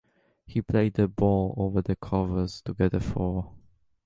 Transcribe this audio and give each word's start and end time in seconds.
He 0.47 0.63
played 0.63 0.95
the 0.95 1.07
bowl 1.07 1.53
over 1.57 1.79
the 1.83 1.95
covers 1.95 2.63
to 2.63 2.73
get 2.73 2.95
a 2.95 2.99
four. 2.99 3.51